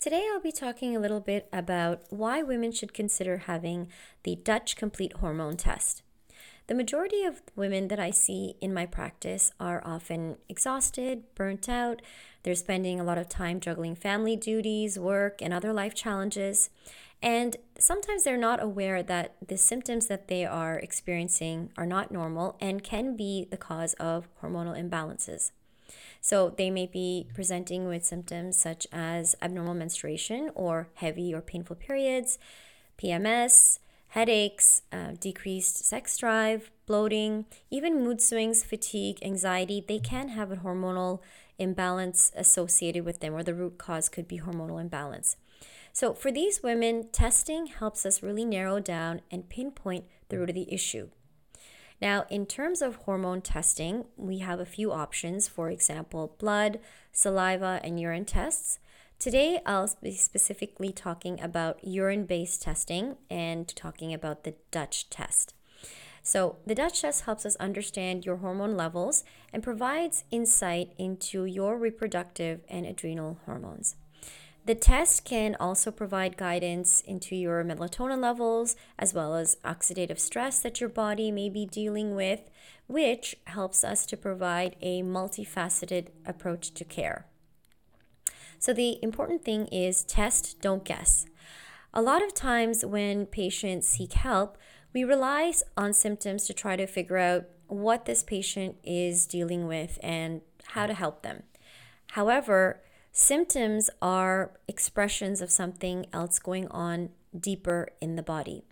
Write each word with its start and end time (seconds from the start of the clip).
Today 0.00 0.28
I'll 0.32 0.40
be 0.40 0.52
talking 0.52 0.94
a 0.94 1.00
little 1.00 1.18
bit 1.18 1.48
about 1.52 2.02
why 2.08 2.40
women 2.40 2.70
should 2.70 2.94
consider 2.94 3.38
having 3.38 3.88
the 4.22 4.36
Dutch 4.36 4.76
Complete 4.76 5.14
Hormone 5.14 5.56
Test. 5.56 6.02
The 6.68 6.76
majority 6.76 7.24
of 7.24 7.42
women 7.56 7.88
that 7.88 7.98
I 7.98 8.12
see 8.12 8.54
in 8.60 8.72
my 8.72 8.86
practice 8.86 9.50
are 9.58 9.82
often 9.84 10.36
exhausted, 10.48 11.24
burnt 11.34 11.68
out, 11.68 12.00
they're 12.44 12.54
spending 12.54 13.00
a 13.00 13.04
lot 13.04 13.18
of 13.18 13.28
time 13.28 13.58
juggling 13.58 13.96
family 13.96 14.36
duties, 14.36 15.00
work, 15.00 15.42
and 15.42 15.52
other 15.52 15.72
life 15.72 15.96
challenges. 15.96 16.70
And 17.20 17.56
sometimes 17.76 18.22
they're 18.22 18.36
not 18.36 18.62
aware 18.62 19.02
that 19.02 19.34
the 19.44 19.56
symptoms 19.56 20.06
that 20.06 20.28
they 20.28 20.46
are 20.46 20.78
experiencing 20.78 21.72
are 21.76 21.86
not 21.86 22.12
normal 22.12 22.56
and 22.60 22.84
can 22.84 23.16
be 23.16 23.48
the 23.50 23.56
cause 23.56 23.94
of 23.94 24.28
hormonal 24.40 24.78
imbalances. 24.78 25.50
So 26.20 26.50
they 26.50 26.70
may 26.70 26.86
be 26.86 27.26
presenting 27.34 27.86
with 27.86 28.04
symptoms 28.04 28.56
such 28.56 28.86
as 28.92 29.34
abnormal 29.40 29.74
menstruation 29.74 30.50
or 30.54 30.88
heavy 30.94 31.34
or 31.34 31.40
painful 31.40 31.76
periods, 31.76 32.38
PMS, 32.98 33.78
headaches, 34.08 34.82
uh, 34.92 35.12
decreased 35.20 35.84
sex 35.84 36.16
drive, 36.16 36.70
bloating, 36.86 37.44
even 37.70 38.02
mood 38.02 38.20
swings, 38.20 38.64
fatigue, 38.64 39.18
anxiety. 39.22 39.84
They 39.86 39.98
can 39.98 40.30
have 40.30 40.50
a 40.50 40.56
hormonal 40.56 41.20
imbalance 41.58 42.32
associated 42.34 43.04
with 43.04 43.20
them, 43.20 43.34
or 43.34 43.42
the 43.42 43.54
root 43.54 43.78
cause 43.78 44.08
could 44.08 44.26
be 44.26 44.38
hormonal 44.38 44.80
imbalance. 44.80 45.36
So, 45.92 46.14
for 46.14 46.30
these 46.30 46.62
women, 46.62 47.08
testing 47.10 47.66
helps 47.66 48.06
us 48.06 48.22
really 48.22 48.44
narrow 48.44 48.78
down 48.78 49.20
and 49.30 49.48
pinpoint 49.48 50.04
the 50.28 50.38
root 50.38 50.50
of 50.50 50.54
the 50.54 50.72
issue. 50.72 51.08
Now, 52.00 52.26
in 52.30 52.46
terms 52.46 52.80
of 52.80 52.96
hormone 52.96 53.42
testing, 53.42 54.04
we 54.16 54.38
have 54.38 54.60
a 54.60 54.66
few 54.66 54.92
options, 54.92 55.48
for 55.48 55.68
example, 55.68 56.36
blood, 56.38 56.78
saliva, 57.12 57.80
and 57.82 57.98
urine 57.98 58.24
tests. 58.24 58.78
Today, 59.18 59.60
I'll 59.66 59.90
be 60.00 60.14
specifically 60.14 60.92
talking 60.92 61.40
about 61.40 61.82
urine 61.82 62.24
based 62.24 62.62
testing 62.62 63.16
and 63.28 63.66
talking 63.74 64.14
about 64.14 64.44
the 64.44 64.54
Dutch 64.70 65.10
test. 65.10 65.54
So, 66.22 66.56
the 66.64 66.74
Dutch 66.74 67.00
test 67.00 67.24
helps 67.24 67.44
us 67.44 67.56
understand 67.56 68.24
your 68.24 68.36
hormone 68.36 68.76
levels 68.76 69.24
and 69.52 69.62
provides 69.62 70.24
insight 70.30 70.92
into 70.98 71.46
your 71.46 71.76
reproductive 71.76 72.60
and 72.68 72.86
adrenal 72.86 73.40
hormones. 73.44 73.96
The 74.68 74.74
test 74.74 75.24
can 75.24 75.56
also 75.58 75.90
provide 75.90 76.36
guidance 76.36 77.00
into 77.00 77.34
your 77.34 77.64
melatonin 77.64 78.20
levels 78.20 78.76
as 78.98 79.14
well 79.14 79.34
as 79.34 79.56
oxidative 79.64 80.18
stress 80.18 80.60
that 80.60 80.78
your 80.78 80.90
body 80.90 81.30
may 81.30 81.48
be 81.48 81.64
dealing 81.64 82.14
with, 82.14 82.40
which 82.86 83.34
helps 83.44 83.82
us 83.82 84.04
to 84.04 84.14
provide 84.18 84.76
a 84.82 85.00
multifaceted 85.00 86.08
approach 86.26 86.74
to 86.74 86.84
care. 86.84 87.24
So, 88.58 88.74
the 88.74 89.02
important 89.02 89.42
thing 89.42 89.68
is 89.68 90.04
test, 90.04 90.60
don't 90.60 90.84
guess. 90.84 91.24
A 91.94 92.02
lot 92.02 92.22
of 92.22 92.34
times 92.34 92.84
when 92.84 93.24
patients 93.24 93.88
seek 93.88 94.12
help, 94.12 94.58
we 94.92 95.02
rely 95.02 95.50
on 95.78 95.94
symptoms 95.94 96.44
to 96.44 96.52
try 96.52 96.76
to 96.76 96.86
figure 96.86 97.16
out 97.16 97.46
what 97.68 98.04
this 98.04 98.22
patient 98.22 98.76
is 98.84 99.26
dealing 99.26 99.66
with 99.66 99.98
and 100.02 100.42
how 100.74 100.86
to 100.86 100.92
help 100.92 101.22
them. 101.22 101.44
However, 102.08 102.82
Symptoms 103.12 103.90
are 104.00 104.52
expressions 104.68 105.40
of 105.40 105.50
something 105.50 106.06
else 106.12 106.38
going 106.38 106.68
on 106.68 107.10
deeper 107.38 107.88
in 108.00 108.16
the 108.16 108.22
body. 108.22 108.64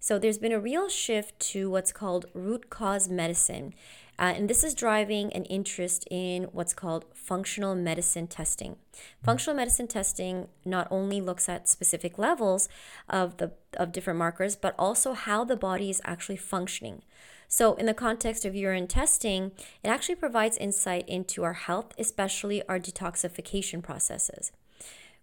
So 0.00 0.18
there's 0.18 0.38
been 0.38 0.52
a 0.52 0.60
real 0.60 0.88
shift 0.88 1.38
to 1.50 1.70
what's 1.70 1.92
called 1.92 2.26
root 2.34 2.70
cause 2.70 3.08
medicine. 3.08 3.74
Uh, 4.18 4.32
and 4.36 4.48
this 4.48 4.64
is 4.64 4.74
driving 4.74 5.32
an 5.32 5.44
interest 5.44 6.06
in 6.10 6.44
what's 6.52 6.72
called 6.72 7.04
functional 7.12 7.74
medicine 7.74 8.26
testing. 8.26 8.76
Functional 9.22 9.56
medicine 9.56 9.88
testing 9.88 10.48
not 10.64 10.88
only 10.90 11.20
looks 11.20 11.48
at 11.48 11.68
specific 11.68 12.18
levels 12.18 12.68
of 13.10 13.36
the 13.38 13.52
of 13.76 13.92
different 13.92 14.18
markers, 14.18 14.56
but 14.56 14.74
also 14.78 15.12
how 15.12 15.44
the 15.44 15.56
body 15.56 15.90
is 15.90 16.00
actually 16.04 16.36
functioning. 16.36 17.02
So, 17.48 17.74
in 17.74 17.86
the 17.86 17.94
context 17.94 18.44
of 18.44 18.54
urine 18.54 18.86
testing, 18.86 19.52
it 19.82 19.88
actually 19.88 20.16
provides 20.16 20.56
insight 20.56 21.08
into 21.08 21.44
our 21.44 21.52
health, 21.52 21.92
especially 21.98 22.66
our 22.68 22.78
detoxification 22.78 23.82
processes. 23.82 24.52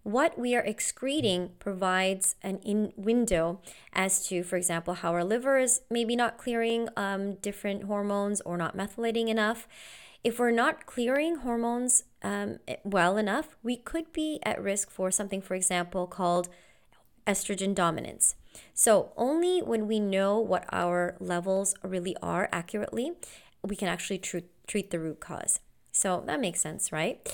What 0.04 0.38
we 0.38 0.54
are 0.54 0.60
excreting 0.60 1.52
provides 1.58 2.36
an 2.42 2.58
in 2.58 2.92
window 2.94 3.60
as 3.94 4.26
to, 4.28 4.42
for 4.42 4.56
example, 4.56 4.94
how 4.94 5.12
our 5.12 5.24
liver 5.24 5.56
is 5.56 5.80
maybe 5.90 6.14
not 6.14 6.36
clearing 6.36 6.90
um, 6.94 7.36
different 7.36 7.84
hormones 7.84 8.42
or 8.42 8.58
not 8.58 8.76
methylating 8.76 9.28
enough. 9.28 9.66
If 10.22 10.38
we're 10.38 10.50
not 10.50 10.84
clearing 10.84 11.36
hormones 11.36 12.04
um, 12.22 12.58
well 12.84 13.16
enough, 13.16 13.56
we 13.62 13.76
could 13.76 14.12
be 14.12 14.40
at 14.42 14.62
risk 14.62 14.90
for 14.90 15.10
something, 15.10 15.40
for 15.40 15.54
example, 15.54 16.06
called 16.06 16.50
estrogen 17.26 17.74
dominance. 17.74 18.36
So, 18.72 19.12
only 19.16 19.60
when 19.60 19.86
we 19.86 20.00
know 20.00 20.38
what 20.38 20.64
our 20.72 21.16
levels 21.20 21.74
really 21.82 22.16
are 22.22 22.48
accurately, 22.52 23.12
we 23.62 23.76
can 23.76 23.88
actually 23.88 24.18
tr- 24.18 24.38
treat 24.66 24.90
the 24.90 24.98
root 24.98 25.20
cause. 25.20 25.60
So, 25.92 26.22
that 26.26 26.40
makes 26.40 26.60
sense, 26.60 26.92
right? 26.92 27.28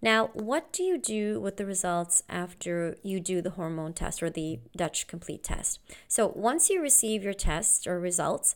Now, 0.00 0.30
what 0.32 0.72
do 0.72 0.82
you 0.84 0.96
do 0.96 1.40
with 1.40 1.56
the 1.56 1.66
results 1.66 2.22
after 2.28 2.96
you 3.02 3.18
do 3.18 3.42
the 3.42 3.50
hormone 3.50 3.92
test 3.92 4.22
or 4.22 4.30
the 4.30 4.60
Dutch 4.76 5.08
complete 5.08 5.42
test? 5.42 5.80
So, 6.06 6.32
once 6.34 6.70
you 6.70 6.80
receive 6.80 7.24
your 7.24 7.34
test 7.34 7.86
or 7.86 7.98
results, 7.98 8.54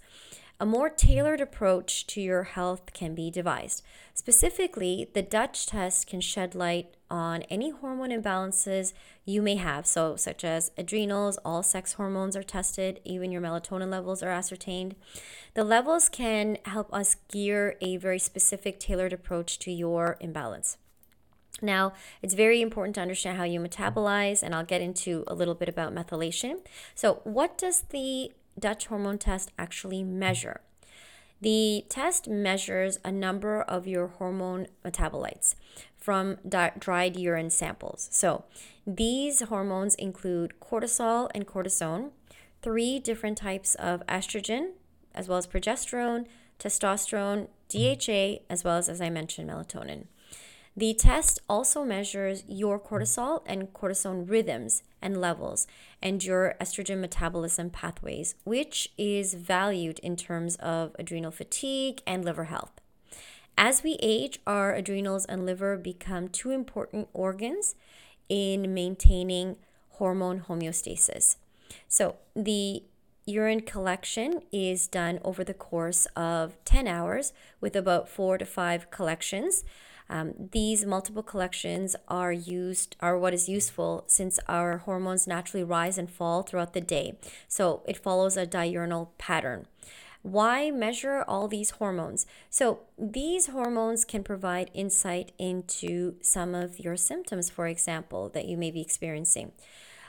a 0.62 0.64
more 0.64 0.88
tailored 0.88 1.40
approach 1.40 2.06
to 2.06 2.20
your 2.20 2.44
health 2.44 2.92
can 2.92 3.16
be 3.16 3.32
devised. 3.32 3.82
Specifically, 4.14 5.08
the 5.12 5.20
Dutch 5.20 5.66
test 5.66 6.06
can 6.06 6.20
shed 6.20 6.54
light 6.54 6.94
on 7.10 7.42
any 7.50 7.70
hormone 7.70 8.10
imbalances 8.10 8.92
you 9.24 9.42
may 9.42 9.56
have, 9.56 9.88
so 9.88 10.14
such 10.14 10.44
as 10.44 10.70
adrenals, 10.78 11.36
all 11.44 11.64
sex 11.64 11.94
hormones 11.94 12.36
are 12.36 12.44
tested, 12.44 13.00
even 13.04 13.32
your 13.32 13.42
melatonin 13.42 13.90
levels 13.90 14.22
are 14.22 14.30
ascertained. 14.30 14.94
The 15.54 15.64
levels 15.64 16.08
can 16.08 16.58
help 16.64 16.94
us 16.94 17.16
gear 17.28 17.76
a 17.80 17.96
very 17.96 18.20
specific 18.20 18.78
tailored 18.78 19.12
approach 19.12 19.58
to 19.60 19.72
your 19.72 20.16
imbalance. 20.20 20.78
Now, 21.60 21.92
it's 22.22 22.34
very 22.34 22.62
important 22.62 22.94
to 22.94 23.00
understand 23.00 23.36
how 23.36 23.44
you 23.44 23.58
metabolize, 23.58 24.44
and 24.44 24.54
I'll 24.54 24.64
get 24.64 24.80
into 24.80 25.24
a 25.26 25.34
little 25.34 25.56
bit 25.56 25.68
about 25.68 25.92
methylation. 25.92 26.60
So, 26.94 27.20
what 27.24 27.58
does 27.58 27.82
the 27.90 28.30
Dutch 28.58 28.86
hormone 28.86 29.18
test 29.18 29.52
actually 29.58 30.02
measure? 30.02 30.60
The 31.40 31.84
test 31.88 32.28
measures 32.28 32.98
a 33.04 33.10
number 33.10 33.62
of 33.62 33.86
your 33.88 34.06
hormone 34.06 34.68
metabolites 34.84 35.56
from 35.96 36.38
di- 36.48 36.72
dried 36.78 37.16
urine 37.16 37.50
samples. 37.50 38.08
So, 38.12 38.44
these 38.86 39.40
hormones 39.42 39.94
include 39.96 40.54
cortisol 40.60 41.30
and 41.34 41.46
cortisone, 41.46 42.10
three 42.62 43.00
different 43.00 43.38
types 43.38 43.74
of 43.76 44.06
estrogen, 44.06 44.70
as 45.14 45.28
well 45.28 45.38
as 45.38 45.46
progesterone, 45.46 46.26
testosterone, 46.60 47.48
DHA, 47.68 48.44
as 48.48 48.62
well 48.62 48.76
as, 48.76 48.88
as 48.88 49.00
I 49.00 49.10
mentioned, 49.10 49.50
melatonin. 49.50 50.04
The 50.76 50.94
test 50.94 51.38
also 51.48 51.84
measures 51.84 52.44
your 52.48 52.80
cortisol 52.80 53.42
and 53.46 53.72
cortisone 53.74 54.28
rhythms 54.28 54.82
and 55.02 55.20
levels 55.20 55.66
and 56.00 56.24
your 56.24 56.54
estrogen 56.60 57.00
metabolism 57.00 57.68
pathways, 57.68 58.34
which 58.44 58.90
is 58.96 59.34
valued 59.34 59.98
in 59.98 60.16
terms 60.16 60.56
of 60.56 60.96
adrenal 60.98 61.30
fatigue 61.30 62.00
and 62.06 62.24
liver 62.24 62.44
health. 62.44 62.72
As 63.58 63.82
we 63.82 63.98
age, 64.00 64.40
our 64.46 64.74
adrenals 64.74 65.26
and 65.26 65.44
liver 65.44 65.76
become 65.76 66.28
two 66.28 66.50
important 66.50 67.08
organs 67.12 67.74
in 68.30 68.72
maintaining 68.72 69.56
hormone 69.90 70.40
homeostasis. 70.40 71.36
So, 71.86 72.16
the 72.34 72.82
urine 73.26 73.60
collection 73.60 74.40
is 74.50 74.88
done 74.88 75.20
over 75.22 75.44
the 75.44 75.54
course 75.54 76.06
of 76.16 76.56
10 76.64 76.88
hours 76.88 77.32
with 77.60 77.76
about 77.76 78.08
four 78.08 78.38
to 78.38 78.46
five 78.46 78.90
collections. 78.90 79.64
Um, 80.12 80.34
these 80.52 80.84
multiple 80.84 81.22
collections 81.22 81.96
are 82.06 82.32
used 82.34 82.96
are 83.00 83.18
what 83.18 83.32
is 83.32 83.48
useful 83.48 84.04
since 84.06 84.38
our 84.46 84.76
hormones 84.78 85.26
naturally 85.26 85.64
rise 85.64 85.96
and 85.96 86.10
fall 86.10 86.42
throughout 86.42 86.74
the 86.74 86.82
day. 86.82 87.18
So 87.48 87.82
it 87.88 87.96
follows 87.96 88.36
a 88.36 88.44
diurnal 88.44 89.14
pattern. 89.16 89.66
Why 90.20 90.70
measure 90.70 91.24
all 91.26 91.48
these 91.48 91.70
hormones? 91.70 92.26
So, 92.48 92.80
these 92.96 93.48
hormones 93.48 94.04
can 94.04 94.22
provide 94.22 94.70
insight 94.72 95.32
into 95.36 96.14
some 96.20 96.54
of 96.54 96.78
your 96.78 96.96
symptoms, 96.96 97.50
for 97.50 97.66
example, 97.66 98.28
that 98.28 98.44
you 98.44 98.56
may 98.56 98.70
be 98.70 98.80
experiencing. 98.80 99.50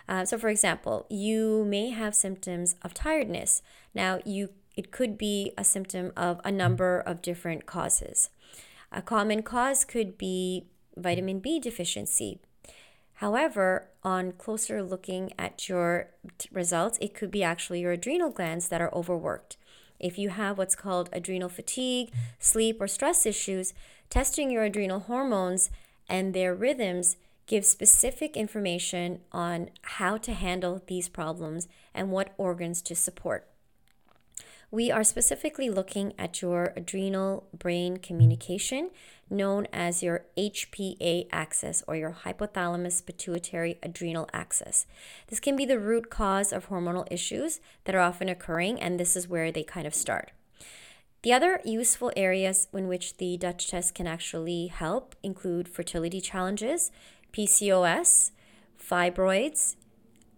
Uh, 0.08 0.24
so, 0.26 0.38
for 0.38 0.50
example, 0.50 1.08
you 1.10 1.66
may 1.66 1.90
have 1.90 2.14
symptoms 2.14 2.76
of 2.84 2.94
tiredness. 2.94 3.64
Now, 3.96 4.20
you 4.24 4.50
it 4.76 4.92
could 4.92 5.18
be 5.18 5.52
a 5.58 5.64
symptom 5.64 6.12
of 6.16 6.42
a 6.44 6.52
number 6.52 7.00
of 7.00 7.22
different 7.22 7.66
causes. 7.66 8.30
A 8.96 9.02
common 9.02 9.42
cause 9.42 9.84
could 9.84 10.18
be 10.20 10.68
vitamin 10.96 11.40
B 11.40 11.60
deficiency. 11.60 12.40
However, 13.16 13.90
on 14.04 14.34
closer 14.34 14.84
looking 14.84 15.34
at 15.38 15.68
your 15.68 16.12
results, 16.52 17.00
it 17.02 17.16
could 17.16 17.32
be 17.32 17.44
actually 17.44 17.82
your 17.82 17.94
adrenal 17.94 18.30
glands 18.30 18.68
that 18.68 18.82
are 18.82 18.94
overworked. 18.94 19.58
If 20.00 20.20
you 20.20 20.30
have 20.30 20.58
what's 20.58 20.76
called 20.76 21.10
adrenal 21.12 21.50
fatigue, 21.50 22.12
sleep, 22.38 22.80
or 22.80 22.88
stress 22.88 23.26
issues, 23.26 23.74
testing 24.10 24.52
your 24.52 24.64
adrenal 24.64 25.00
hormones 25.00 25.72
and 26.08 26.34
their 26.34 26.54
rhythms 26.54 27.18
gives 27.48 27.68
specific 27.68 28.38
information 28.38 29.22
on 29.32 29.70
how 29.82 30.18
to 30.18 30.34
handle 30.34 30.84
these 30.88 31.10
problems 31.10 31.68
and 31.94 32.12
what 32.12 32.34
organs 32.38 32.82
to 32.84 32.96
support. 32.96 33.48
We 34.74 34.90
are 34.90 35.04
specifically 35.04 35.70
looking 35.70 36.14
at 36.18 36.42
your 36.42 36.74
adrenal 36.76 37.48
brain 37.56 37.98
communication, 37.98 38.90
known 39.30 39.68
as 39.72 40.02
your 40.02 40.26
HPA 40.36 41.28
axis 41.32 41.84
or 41.88 41.96
your 41.96 42.18
hypothalamus 42.26 43.06
pituitary 43.06 43.78
adrenal 43.84 44.28
axis. 44.34 44.88
This 45.28 45.40
can 45.40 45.56
be 45.56 45.68
the 45.68 45.78
root 45.78 46.10
cause 46.10 46.52
of 46.52 46.70
hormonal 46.70 47.08
issues 47.12 47.60
that 47.84 47.94
are 47.94 48.00
often 48.00 48.28
occurring, 48.30 48.82
and 48.82 49.00
this 49.00 49.16
is 49.16 49.28
where 49.28 49.52
they 49.52 49.62
kind 49.62 49.86
of 49.86 49.94
start. 49.94 50.32
The 51.22 51.34
other 51.34 51.62
useful 51.64 52.12
areas 52.18 52.68
in 52.74 52.88
which 52.88 53.18
the 53.18 53.38
Dutch 53.38 53.70
test 53.70 53.94
can 53.94 54.08
actually 54.08 54.66
help 54.74 55.16
include 55.22 55.70
fertility 55.70 56.20
challenges, 56.20 56.90
PCOS, 57.32 58.32
fibroids, 58.84 59.76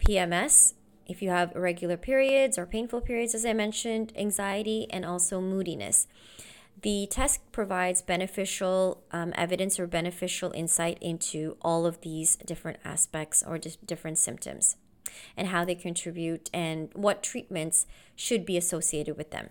PMS, 0.05 0.73
if 1.07 1.21
you 1.21 1.29
have 1.29 1.55
irregular 1.55 1.97
periods 1.97 2.57
or 2.57 2.65
painful 2.65 3.01
periods, 3.01 3.35
as 3.35 3.45
I 3.45 3.53
mentioned, 3.53 4.13
anxiety, 4.15 4.87
and 4.89 5.05
also 5.05 5.41
moodiness. 5.41 6.07
The 6.81 7.07
test 7.09 7.51
provides 7.51 8.01
beneficial 8.01 9.03
um, 9.11 9.33
evidence 9.35 9.79
or 9.79 9.87
beneficial 9.87 10.51
insight 10.51 10.97
into 11.01 11.57
all 11.61 11.85
of 11.85 12.01
these 12.01 12.35
different 12.35 12.79
aspects 12.83 13.43
or 13.45 13.57
different 13.57 14.17
symptoms 14.17 14.75
and 15.37 15.47
how 15.47 15.63
they 15.63 15.75
contribute 15.75 16.49
and 16.53 16.89
what 16.93 17.23
treatments 17.23 17.85
should 18.15 18.45
be 18.45 18.57
associated 18.57 19.17
with 19.17 19.31
them. 19.31 19.49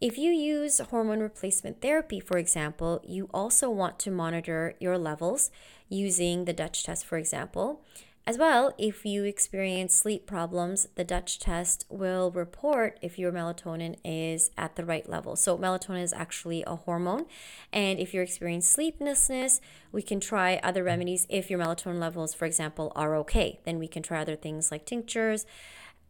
If 0.00 0.16
you 0.16 0.30
use 0.30 0.78
hormone 0.78 1.18
replacement 1.18 1.82
therapy, 1.82 2.20
for 2.20 2.38
example, 2.38 3.02
you 3.04 3.28
also 3.34 3.68
want 3.68 3.98
to 4.00 4.12
monitor 4.12 4.74
your 4.78 4.96
levels 4.96 5.50
using 5.88 6.44
the 6.44 6.52
Dutch 6.52 6.84
test, 6.84 7.04
for 7.04 7.18
example. 7.18 7.82
As 8.28 8.36
well, 8.36 8.74
if 8.76 9.06
you 9.06 9.24
experience 9.24 9.94
sleep 9.94 10.26
problems, 10.26 10.86
the 10.96 11.02
Dutch 11.02 11.38
test 11.38 11.86
will 11.88 12.30
report 12.30 12.98
if 13.00 13.18
your 13.18 13.32
melatonin 13.32 13.96
is 14.04 14.50
at 14.58 14.76
the 14.76 14.84
right 14.84 15.08
level. 15.08 15.34
So, 15.34 15.56
melatonin 15.56 16.02
is 16.02 16.12
actually 16.12 16.62
a 16.66 16.76
hormone. 16.76 17.24
And 17.72 17.98
if 17.98 18.12
you're 18.12 18.22
experiencing 18.22 18.68
sleeplessness, 18.70 19.62
we 19.92 20.02
can 20.02 20.20
try 20.20 20.60
other 20.62 20.84
remedies. 20.84 21.26
If 21.30 21.48
your 21.48 21.58
melatonin 21.58 22.00
levels, 22.00 22.34
for 22.34 22.44
example, 22.44 22.92
are 22.94 23.16
okay, 23.16 23.60
then 23.64 23.78
we 23.78 23.88
can 23.88 24.02
try 24.02 24.20
other 24.20 24.36
things 24.36 24.70
like 24.70 24.84
tinctures, 24.84 25.46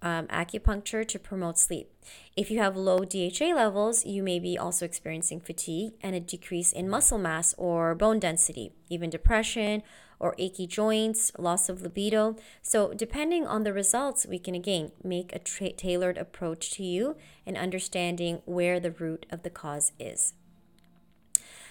um, 0.03 0.27
acupuncture 0.29 1.07
to 1.07 1.19
promote 1.19 1.59
sleep. 1.59 1.91
If 2.37 2.51
you 2.51 2.59
have 2.61 2.77
low 2.77 3.01
DHA 3.01 3.55
levels, 3.55 4.05
you 4.07 4.23
may 4.23 4.39
be 4.39 4.57
also 4.57 4.85
experiencing 4.85 5.41
fatigue 5.41 5.93
and 6.03 6.15
a 6.15 6.21
decrease 6.21 6.73
in 6.73 6.89
muscle 6.89 7.19
mass 7.19 7.55
or 7.59 7.95
bone 7.95 8.19
density, 8.19 8.73
even 8.89 9.11
depression 9.11 9.83
or 10.21 10.35
achy 10.39 10.67
joints, 10.67 11.33
loss 11.39 11.69
of 11.69 11.83
libido. 11.83 12.37
So, 12.63 12.93
depending 12.93 13.47
on 13.47 13.63
the 13.63 13.73
results, 13.73 14.27
we 14.27 14.39
can 14.39 14.55
again 14.55 14.91
make 15.03 15.35
a 15.35 15.39
tra- 15.39 15.73
tailored 15.73 16.19
approach 16.19 16.71
to 16.73 16.83
you 16.83 17.17
and 17.47 17.57
understanding 17.57 18.43
where 18.45 18.81
the 18.81 18.91
root 18.91 19.27
of 19.31 19.43
the 19.43 19.51
cause 19.51 19.93
is. 19.99 20.35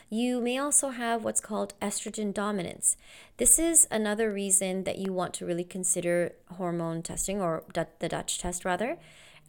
You 0.09 0.39
may 0.39 0.57
also 0.57 0.89
have 0.89 1.25
what's 1.25 1.41
called 1.41 1.73
estrogen 1.81 2.33
dominance. 2.33 2.95
This 3.35 3.59
is 3.59 3.87
another 3.91 4.31
reason 4.31 4.85
that 4.85 4.99
you 4.99 5.11
want 5.11 5.33
to 5.35 5.45
really 5.45 5.65
consider 5.65 6.33
hormone 6.55 7.01
testing 7.01 7.41
or 7.41 7.65
the 7.73 8.07
Dutch 8.07 8.39
test, 8.39 8.63
rather. 8.63 8.97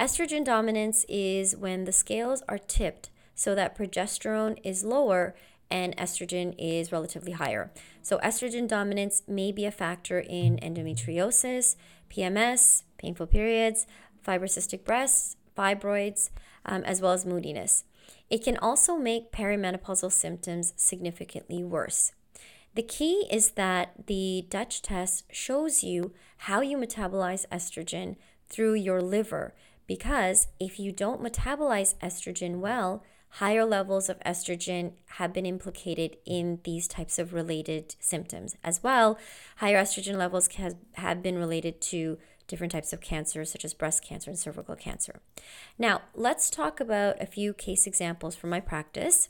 Estrogen 0.00 0.44
dominance 0.44 1.04
is 1.08 1.56
when 1.56 1.84
the 1.84 1.92
scales 1.92 2.42
are 2.48 2.58
tipped 2.58 3.10
so 3.36 3.54
that 3.54 3.78
progesterone 3.78 4.58
is 4.64 4.82
lower 4.82 5.36
and 5.70 5.96
estrogen 5.96 6.56
is 6.58 6.90
relatively 6.90 7.32
higher. 7.32 7.70
So, 8.02 8.18
estrogen 8.18 8.66
dominance 8.66 9.22
may 9.28 9.52
be 9.52 9.64
a 9.64 9.70
factor 9.70 10.18
in 10.18 10.56
endometriosis, 10.56 11.76
PMS, 12.10 12.82
painful 12.96 13.28
periods, 13.28 13.86
fibrocystic 14.26 14.84
breasts, 14.84 15.36
fibroids, 15.56 16.30
um, 16.66 16.82
as 16.82 17.00
well 17.00 17.12
as 17.12 17.24
moodiness. 17.24 17.84
It 18.30 18.44
can 18.44 18.56
also 18.58 18.96
make 18.96 19.32
perimenopausal 19.32 20.12
symptoms 20.12 20.72
significantly 20.76 21.64
worse. 21.64 22.12
The 22.74 22.82
key 22.82 23.26
is 23.30 23.52
that 23.52 24.06
the 24.06 24.46
Dutch 24.48 24.82
test 24.82 25.24
shows 25.32 25.82
you 25.82 26.12
how 26.38 26.60
you 26.60 26.76
metabolize 26.76 27.46
estrogen 27.50 28.16
through 28.48 28.74
your 28.74 29.00
liver 29.00 29.54
because 29.86 30.48
if 30.60 30.78
you 30.78 30.92
don't 30.92 31.22
metabolize 31.22 31.96
estrogen 31.98 32.60
well, 32.60 33.02
higher 33.30 33.64
levels 33.64 34.08
of 34.08 34.20
estrogen 34.20 34.92
have 35.16 35.32
been 35.32 35.46
implicated 35.46 36.16
in 36.24 36.60
these 36.64 36.86
types 36.86 37.18
of 37.18 37.32
related 37.32 37.94
symptoms. 37.98 38.56
As 38.62 38.82
well, 38.82 39.18
higher 39.56 39.78
estrogen 39.78 40.16
levels 40.16 40.48
has, 40.54 40.76
have 40.94 41.22
been 41.22 41.38
related 41.38 41.80
to 41.80 42.18
different 42.48 42.72
types 42.72 42.92
of 42.92 43.00
cancer, 43.00 43.44
such 43.44 43.64
as 43.64 43.74
breast 43.74 44.02
cancer 44.02 44.30
and 44.30 44.38
cervical 44.38 44.74
cancer. 44.74 45.20
Now, 45.78 46.02
let's 46.14 46.50
talk 46.50 46.80
about 46.80 47.22
a 47.22 47.26
few 47.26 47.52
case 47.52 47.86
examples 47.86 48.34
from 48.34 48.50
my 48.50 48.58
practice. 48.58 49.28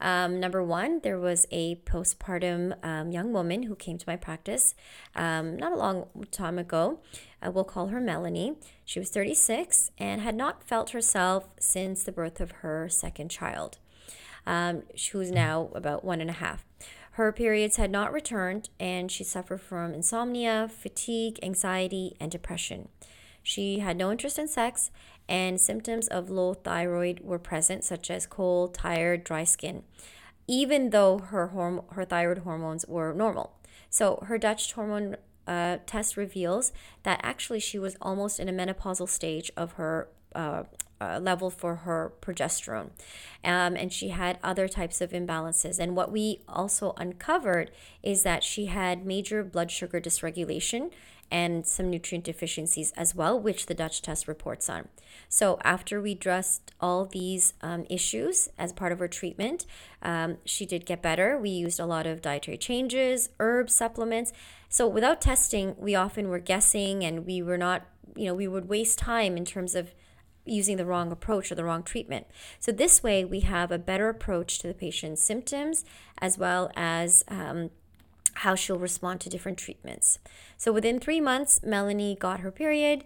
Um, 0.00 0.40
number 0.40 0.62
one, 0.62 1.00
there 1.02 1.18
was 1.18 1.46
a 1.50 1.76
postpartum 1.76 2.84
um, 2.84 3.12
young 3.12 3.32
woman 3.32 3.64
who 3.64 3.76
came 3.76 3.96
to 3.96 4.04
my 4.08 4.16
practice 4.16 4.74
um, 5.14 5.56
not 5.56 5.72
a 5.72 5.76
long 5.76 6.08
time 6.30 6.58
ago. 6.58 7.00
Uh, 7.40 7.50
we'll 7.50 7.64
call 7.64 7.88
her 7.88 8.00
Melanie. 8.00 8.56
She 8.84 8.98
was 8.98 9.10
36 9.10 9.92
and 9.98 10.20
had 10.20 10.34
not 10.34 10.64
felt 10.64 10.90
herself 10.90 11.48
since 11.60 12.02
the 12.02 12.12
birth 12.12 12.40
of 12.40 12.50
her 12.62 12.88
second 12.88 13.30
child, 13.30 13.78
um, 14.46 14.82
was 15.14 15.30
now 15.30 15.70
about 15.74 16.04
one 16.04 16.20
and 16.20 16.30
a 16.30 16.34
half. 16.34 16.64
Her 17.14 17.30
periods 17.30 17.76
had 17.76 17.92
not 17.92 18.12
returned, 18.12 18.70
and 18.80 19.10
she 19.10 19.22
suffered 19.22 19.60
from 19.60 19.94
insomnia, 19.94 20.68
fatigue, 20.68 21.38
anxiety, 21.44 22.16
and 22.18 22.28
depression. 22.28 22.88
She 23.40 23.78
had 23.78 23.96
no 23.96 24.10
interest 24.10 24.36
in 24.36 24.48
sex, 24.48 24.90
and 25.28 25.60
symptoms 25.60 26.08
of 26.08 26.28
low 26.28 26.54
thyroid 26.54 27.20
were 27.20 27.38
present, 27.38 27.84
such 27.84 28.10
as 28.10 28.26
cold, 28.26 28.74
tired, 28.74 29.22
dry 29.22 29.44
skin, 29.44 29.84
even 30.48 30.90
though 30.90 31.18
her, 31.18 31.52
horm- 31.54 31.84
her 31.92 32.04
thyroid 32.04 32.38
hormones 32.38 32.84
were 32.88 33.14
normal. 33.14 33.52
So, 33.88 34.24
her 34.26 34.36
Dutch 34.36 34.72
hormone 34.72 35.16
uh, 35.46 35.78
test 35.86 36.16
reveals 36.16 36.72
that 37.04 37.20
actually 37.22 37.60
she 37.60 37.78
was 37.78 37.96
almost 38.00 38.40
in 38.40 38.48
a 38.48 38.52
menopausal 38.52 39.08
stage 39.08 39.52
of 39.56 39.74
her 39.74 40.08
uh, 40.34 40.64
uh, 41.04 41.18
level 41.20 41.50
for 41.50 41.76
her 41.76 42.12
progesterone. 42.20 42.90
Um, 43.44 43.76
and 43.76 43.92
she 43.92 44.08
had 44.08 44.38
other 44.42 44.68
types 44.68 45.00
of 45.00 45.10
imbalances. 45.10 45.78
And 45.78 45.94
what 45.94 46.10
we 46.10 46.40
also 46.48 46.94
uncovered 46.96 47.70
is 48.02 48.22
that 48.22 48.42
she 48.42 48.66
had 48.66 49.04
major 49.04 49.44
blood 49.44 49.70
sugar 49.70 50.00
dysregulation 50.00 50.90
and 51.30 51.66
some 51.66 51.90
nutrient 51.90 52.24
deficiencies 52.24 52.92
as 52.96 53.14
well, 53.14 53.38
which 53.38 53.66
the 53.66 53.74
Dutch 53.74 54.02
test 54.02 54.28
reports 54.28 54.68
on. 54.68 54.88
So, 55.28 55.58
after 55.64 56.00
we 56.00 56.12
addressed 56.12 56.72
all 56.80 57.06
these 57.06 57.54
um, 57.60 57.86
issues 57.90 58.48
as 58.58 58.72
part 58.72 58.92
of 58.92 58.98
her 58.98 59.08
treatment, 59.08 59.66
um, 60.02 60.36
she 60.44 60.66
did 60.66 60.86
get 60.86 61.02
better. 61.02 61.38
We 61.38 61.50
used 61.50 61.80
a 61.80 61.86
lot 61.86 62.06
of 62.06 62.22
dietary 62.22 62.58
changes, 62.58 63.30
herbs, 63.40 63.74
supplements. 63.74 64.32
So, 64.68 64.86
without 64.86 65.20
testing, 65.20 65.74
we 65.78 65.94
often 65.94 66.28
were 66.28 66.38
guessing 66.38 67.04
and 67.04 67.26
we 67.26 67.42
were 67.42 67.58
not, 67.58 67.86
you 68.14 68.26
know, 68.26 68.34
we 68.34 68.48
would 68.48 68.68
waste 68.68 68.98
time 68.98 69.36
in 69.36 69.44
terms 69.44 69.74
of 69.74 69.92
using 70.44 70.76
the 70.76 70.86
wrong 70.86 71.10
approach 71.10 71.50
or 71.50 71.54
the 71.54 71.64
wrong 71.64 71.82
treatment. 71.82 72.26
So, 72.60 72.72
this 72.72 73.02
way, 73.02 73.24
we 73.24 73.40
have 73.40 73.70
a 73.70 73.78
better 73.78 74.08
approach 74.08 74.58
to 74.60 74.68
the 74.68 74.74
patient's 74.74 75.22
symptoms 75.22 75.84
as 76.18 76.38
well 76.38 76.70
as 76.76 77.24
um, 77.28 77.70
how 78.34 78.54
she'll 78.54 78.78
respond 78.78 79.20
to 79.20 79.30
different 79.30 79.58
treatments. 79.58 80.18
So, 80.56 80.72
within 80.72 81.00
three 81.00 81.20
months, 81.20 81.60
Melanie 81.62 82.16
got 82.18 82.40
her 82.40 82.50
period 82.50 83.04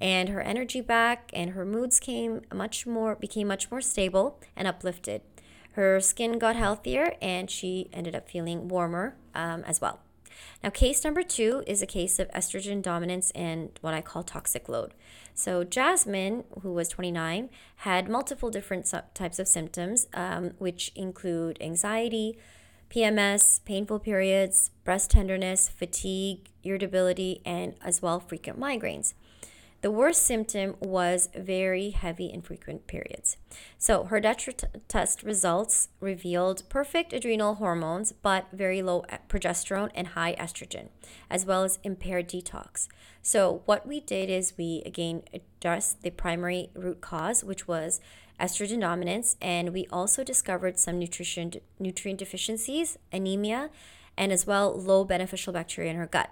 and 0.00 0.28
her 0.28 0.40
energy 0.40 0.80
back 0.80 1.30
and 1.32 1.50
her 1.50 1.64
moods 1.64 1.98
came 1.98 2.42
much 2.52 2.86
more 2.86 3.14
became 3.14 3.48
much 3.48 3.70
more 3.70 3.80
stable 3.80 4.38
and 4.54 4.68
uplifted 4.68 5.22
her 5.72 6.00
skin 6.00 6.38
got 6.38 6.56
healthier 6.56 7.14
and 7.22 7.50
she 7.50 7.88
ended 7.92 8.14
up 8.14 8.28
feeling 8.28 8.68
warmer 8.68 9.16
um, 9.34 9.62
as 9.64 9.80
well 9.80 10.00
now 10.62 10.70
case 10.70 11.04
number 11.04 11.22
two 11.22 11.62
is 11.66 11.82
a 11.82 11.86
case 11.86 12.18
of 12.18 12.30
estrogen 12.32 12.82
dominance 12.82 13.30
and 13.32 13.78
what 13.80 13.94
i 13.94 14.00
call 14.00 14.22
toxic 14.22 14.68
load 14.68 14.94
so, 15.38 15.64
Jasmine, 15.64 16.44
who 16.62 16.72
was 16.72 16.88
29, 16.88 17.50
had 17.76 18.08
multiple 18.08 18.48
different 18.48 18.90
types 19.12 19.38
of 19.38 19.46
symptoms, 19.46 20.06
um, 20.14 20.52
which 20.56 20.92
include 20.94 21.58
anxiety, 21.60 22.38
PMS, 22.88 23.62
painful 23.66 23.98
periods, 23.98 24.70
breast 24.82 25.10
tenderness, 25.10 25.68
fatigue, 25.68 26.48
irritability, 26.64 27.42
and 27.44 27.74
as 27.84 28.00
well 28.00 28.18
frequent 28.18 28.58
migraines. 28.58 29.12
The 29.82 29.90
worst 29.90 30.22
symptom 30.22 30.76
was 30.80 31.28
very 31.36 31.90
heavy 31.90 32.30
and 32.32 32.44
frequent 32.44 32.86
periods. 32.86 33.36
So, 33.78 34.04
her 34.04 34.20
Dutch 34.20 34.48
test 34.88 35.22
results 35.22 35.88
revealed 36.00 36.68
perfect 36.68 37.12
adrenal 37.12 37.56
hormones, 37.56 38.12
but 38.12 38.46
very 38.52 38.82
low 38.82 39.04
eh, 39.08 39.18
progesterone 39.28 39.90
and 39.94 40.08
high 40.08 40.34
estrogen, 40.36 40.88
as 41.30 41.44
well 41.44 41.62
as 41.62 41.78
impaired 41.84 42.28
detox. 42.28 42.88
So, 43.22 43.62
what 43.66 43.86
we 43.86 44.00
did 44.00 44.30
is 44.30 44.54
we 44.56 44.82
again 44.86 45.22
addressed 45.34 46.02
the 46.02 46.10
primary 46.10 46.70
root 46.74 47.00
cause, 47.00 47.44
which 47.44 47.68
was 47.68 48.00
estrogen 48.40 48.80
dominance, 48.80 49.36
and 49.42 49.72
we 49.72 49.86
also 49.92 50.24
discovered 50.24 50.78
some 50.78 50.98
nutrition 50.98 51.52
nutrient 51.78 52.18
deficiencies, 52.18 52.98
anemia, 53.12 53.70
and 54.16 54.32
as 54.32 54.46
well 54.46 54.74
low 54.74 55.04
beneficial 55.04 55.52
bacteria 55.52 55.90
in 55.90 55.96
her 55.96 56.06
gut. 56.06 56.30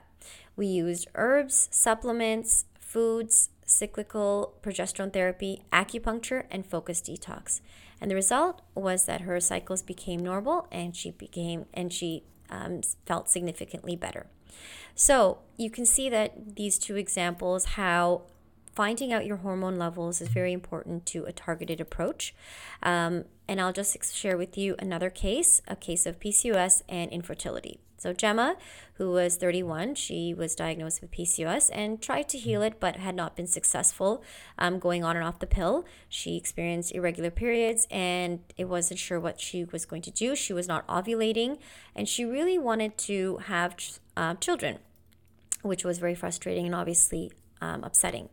We 0.56 0.66
used 0.66 1.08
herbs, 1.14 1.68
supplements, 1.70 2.64
foods, 2.94 3.50
cyclical 3.66 4.54
progesterone 4.62 5.12
therapy, 5.12 5.62
acupuncture, 5.72 6.44
and 6.48 6.64
focused 6.64 7.06
detox. 7.06 7.60
And 8.00 8.08
the 8.08 8.14
result 8.14 8.62
was 8.76 9.06
that 9.06 9.22
her 9.22 9.40
cycles 9.40 9.82
became 9.82 10.20
normal 10.20 10.68
and 10.70 10.94
she 10.94 11.10
became 11.10 11.66
and 11.74 11.92
she 11.92 12.22
um, 12.50 12.82
felt 13.04 13.28
significantly 13.28 13.96
better. 13.96 14.26
So 14.94 15.38
you 15.56 15.70
can 15.70 15.86
see 15.86 16.08
that 16.08 16.54
these 16.54 16.78
two 16.78 16.94
examples 16.94 17.64
how 17.64 18.22
finding 18.75 19.12
out 19.12 19.26
your 19.26 19.38
hormone 19.38 19.76
levels 19.76 20.21
is 20.21 20.28
very 20.28 20.52
important 20.52 21.07
to 21.07 21.25
a 21.25 21.33
targeted 21.33 21.81
approach. 21.81 22.35
Um, 22.83 23.25
and 23.47 23.61
I'll 23.61 23.73
just 23.73 24.14
share 24.14 24.37
with 24.37 24.57
you 24.59 24.75
another 24.78 25.11
case, 25.11 25.61
a 25.69 25.76
case 25.76 26.07
of 26.07 26.19
PCOS 26.19 26.83
and 26.88 27.11
infertility. 27.11 27.78
So, 27.97 28.12
Gemma, 28.12 28.57
who 28.95 29.12
was 29.12 29.37
31, 29.37 29.95
she 29.95 30.35
was 30.35 30.54
diagnosed 30.54 31.00
with 31.00 31.11
PCOS 31.11 31.71
and 31.73 32.02
tried 32.02 32.28
to 32.31 32.38
heal 32.38 32.61
it, 32.61 32.78
but 32.78 32.97
had 32.97 33.14
not 33.14 33.35
been 33.35 33.47
successful 33.47 34.23
um, 34.59 34.78
going 34.78 35.04
on 35.04 35.16
and 35.16 35.25
off 35.25 35.38
the 35.38 35.47
pill. 35.47 35.87
She 36.09 36.37
experienced 36.37 36.95
irregular 36.95 37.31
periods 37.31 37.87
and 37.90 38.40
it 38.59 38.66
wasn't 38.66 39.00
sure 39.00 39.19
what 39.19 39.40
she 39.40 39.64
was 39.64 39.87
going 39.87 40.02
to 40.02 40.11
do. 40.11 40.37
She 40.37 40.52
was 40.52 40.69
not 40.69 40.87
ovulating 40.87 41.59
and 41.95 42.07
she 42.07 42.26
really 42.26 42.59
wanted 42.59 42.99
to 42.99 43.38
have 43.47 43.75
uh, 44.19 44.35
children, 44.35 44.81
which 45.62 45.83
was 45.83 45.99
very 45.99 46.14
frustrating 46.14 46.66
and 46.66 46.75
obviously 46.75 47.33
um, 47.64 47.85
upsetting. 47.85 48.28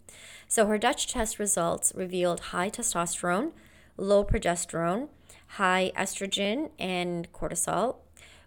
So, 0.47 0.67
her 0.67 0.77
Dutch 0.77 1.07
test 1.07 1.39
results 1.39 1.93
revealed 1.95 2.39
high 2.51 2.69
testosterone, 2.69 3.51
low 3.97 4.23
progesterone, 4.23 5.09
high 5.47 5.91
estrogen, 5.95 6.71
and 6.77 7.31
cortisol 7.31 7.97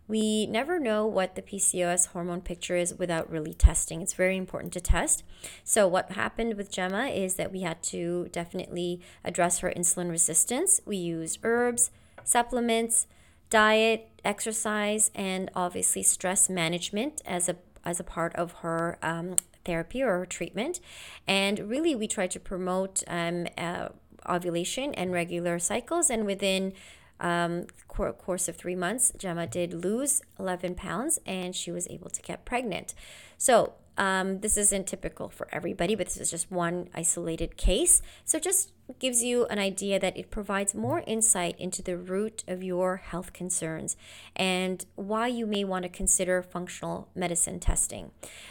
we 0.06 0.46
never 0.46 0.78
know 0.78 1.06
what 1.06 1.34
the 1.34 1.42
PCOS 1.42 2.08
hormone 2.08 2.42
picture 2.42 2.76
is 2.76 2.94
without 2.94 3.30
really 3.30 3.54
testing. 3.54 4.02
It's 4.02 4.12
very 4.12 4.36
important 4.36 4.72
to 4.74 4.80
test. 4.80 5.24
So, 5.62 5.88
what 5.88 6.12
happened 6.12 6.54
with 6.54 6.70
Gemma 6.70 7.06
is 7.06 7.34
that 7.36 7.50
we 7.50 7.62
had 7.62 7.82
to 7.84 8.28
definitely 8.30 9.00
address 9.24 9.60
her 9.60 9.72
insulin 9.74 10.10
resistance. 10.10 10.80
We 10.84 10.96
used 10.98 11.38
herbs, 11.42 11.90
supplements, 12.22 13.06
diet, 13.48 14.08
exercise, 14.24 15.10
and 15.14 15.50
obviously 15.54 16.02
stress 16.02 16.50
management 16.50 17.22
as 17.24 17.48
a 17.48 17.56
as 17.82 17.98
a 17.98 18.04
part 18.04 18.34
of 18.34 18.52
her 18.60 18.98
um, 19.02 19.36
therapy 19.64 20.02
or 20.02 20.24
treatment. 20.26 20.80
And 21.26 21.58
really, 21.70 21.94
we 21.94 22.06
try 22.06 22.26
to 22.26 22.40
promote 22.40 23.02
um, 23.06 23.46
uh, 23.56 23.88
ovulation 24.28 24.94
and 24.94 25.12
regular 25.12 25.58
cycles. 25.58 26.10
And 26.10 26.26
within 26.26 26.72
um, 27.20 27.66
course 27.88 28.48
of 28.48 28.56
three 28.56 28.74
months, 28.74 29.12
Gemma 29.16 29.46
did 29.46 29.72
lose 29.72 30.22
11 30.38 30.74
pounds 30.74 31.18
and 31.26 31.54
she 31.54 31.70
was 31.70 31.86
able 31.88 32.10
to 32.10 32.22
get 32.22 32.44
pregnant. 32.44 32.94
So, 33.38 33.74
um, 33.96 34.40
this 34.40 34.56
isn't 34.56 34.86
typical 34.86 35.28
for 35.28 35.48
everybody, 35.52 35.94
but 35.94 36.06
this 36.06 36.16
is 36.16 36.30
just 36.30 36.50
one 36.50 36.88
isolated 36.94 37.56
case. 37.56 38.02
So, 38.24 38.38
just 38.38 38.72
gives 38.98 39.22
you 39.22 39.46
an 39.46 39.58
idea 39.58 39.98
that 39.98 40.16
it 40.16 40.30
provides 40.30 40.74
more 40.74 41.02
insight 41.06 41.58
into 41.58 41.80
the 41.80 41.96
root 41.96 42.44
of 42.46 42.62
your 42.62 42.96
health 42.98 43.32
concerns 43.32 43.96
and 44.36 44.84
why 44.94 45.26
you 45.26 45.46
may 45.46 45.64
want 45.64 45.84
to 45.84 45.88
consider 45.88 46.42
functional 46.42 47.08
medicine 47.14 47.58
testing. 47.58 48.10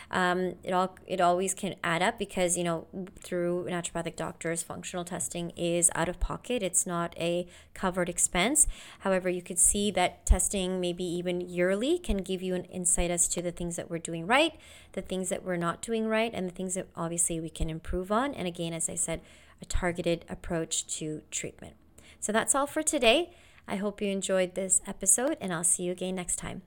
Um, 0.09 0.55
it 0.63 0.73
all 0.73 0.97
it 1.05 1.21
always 1.21 1.53
can 1.53 1.75
add 1.83 2.01
up 2.01 2.17
because 2.17 2.57
you 2.57 2.63
know 2.63 2.87
through 3.19 3.67
naturopathic 3.69 4.15
doctors, 4.15 4.63
functional 4.63 5.05
testing 5.05 5.51
is 5.51 5.91
out 5.93 6.09
of 6.09 6.19
pocket. 6.19 6.63
It's 6.63 6.87
not 6.87 7.15
a 7.19 7.47
covered 7.73 8.09
expense. 8.09 8.67
However, 8.99 9.29
you 9.29 9.41
could 9.41 9.59
see 9.59 9.91
that 9.91 10.25
testing 10.25 10.81
maybe 10.81 11.03
even 11.03 11.41
yearly 11.41 11.99
can 11.99 12.17
give 12.17 12.41
you 12.41 12.55
an 12.55 12.65
insight 12.65 13.11
as 13.11 13.27
to 13.29 13.41
the 13.41 13.51
things 13.51 13.75
that 13.75 13.89
we're 13.89 13.99
doing 13.99 14.25
right, 14.25 14.53
the 14.93 15.01
things 15.01 15.29
that 15.33 15.43
we're 15.43 15.57
not 15.57 15.81
doing 15.81 16.07
right, 16.07 16.31
and 16.31 16.47
the 16.47 16.53
things 16.53 16.75
that 16.75 16.87
obviously 16.95 17.39
we 17.39 17.49
can 17.49 17.67
improve 17.71 18.11
on. 18.11 18.35
And 18.35 18.47
again, 18.47 18.71
as 18.71 18.87
I 18.87 18.93
said 18.93 19.21
a 19.59 19.65
targeted 19.65 20.25
approach 20.29 20.85
to 20.97 21.23
treatment. 21.31 21.73
So 22.19 22.31
that's 22.31 22.53
all 22.53 22.67
for 22.67 22.83
today. 22.83 23.31
I 23.67 23.77
hope 23.77 23.99
you 24.01 24.09
enjoyed 24.09 24.53
this 24.53 24.81
episode, 24.85 25.37
and 25.41 25.51
I'll 25.51 25.63
see 25.63 25.83
you 25.83 25.91
again 25.91 26.15
next 26.15 26.35
time. 26.35 26.61